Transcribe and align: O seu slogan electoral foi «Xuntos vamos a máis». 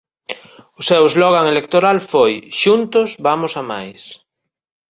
O 0.79 0.81
seu 0.89 1.03
slogan 1.13 1.45
electoral 1.53 1.97
foi 2.11 2.33
«Xuntos 2.61 3.09
vamos 3.27 3.53
a 3.61 3.63
máis». 3.71 4.01